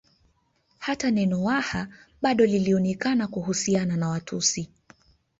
Hata 0.79 1.11
neno 1.11 1.43
Waha 1.43 1.87
bado 2.21 2.45
lilionekana 2.45 3.27
kuhusiana 3.27 3.97
na 3.97 4.09
Watusi 4.09 4.69